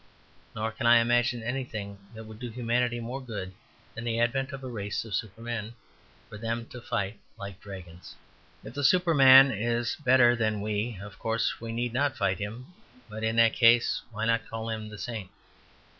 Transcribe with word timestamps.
Nor 0.55 0.71
can 0.71 0.87
I 0.87 0.97
imagine 0.97 1.43
anything 1.43 1.99
that 2.15 2.23
would 2.23 2.39
do 2.39 2.49
humanity 2.49 2.99
more 2.99 3.21
good 3.21 3.53
than 3.93 4.03
the 4.03 4.19
advent 4.19 4.51
of 4.51 4.63
a 4.63 4.67
race 4.67 5.05
of 5.05 5.13
Supermen, 5.13 5.75
for 6.27 6.39
them 6.39 6.65
to 6.69 6.81
fight 6.81 7.19
like 7.37 7.61
dragons. 7.61 8.15
If 8.63 8.73
the 8.73 8.83
Superman 8.83 9.51
is 9.51 9.95
better 10.03 10.35
than 10.35 10.59
we, 10.59 10.97
of 10.99 11.19
course 11.19 11.61
we 11.61 11.71
need 11.71 11.93
not 11.93 12.17
fight 12.17 12.39
him; 12.39 12.73
but 13.09 13.23
in 13.23 13.35
that 13.35 13.53
case, 13.53 14.01
why 14.11 14.25
not 14.25 14.47
call 14.49 14.69
him 14.69 14.89
the 14.89 14.97
Saint? 14.97 15.29